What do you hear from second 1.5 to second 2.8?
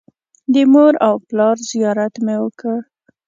زیارت مې وکړ.